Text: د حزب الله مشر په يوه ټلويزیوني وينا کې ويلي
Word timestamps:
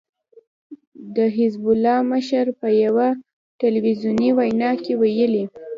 د 1.15 1.17
حزب 1.35 1.63
الله 1.71 1.97
مشر 2.13 2.45
په 2.59 2.67
يوه 2.83 3.07
ټلويزیوني 3.59 4.29
وينا 4.37 4.71
کې 4.83 4.93
ويلي 5.01 5.43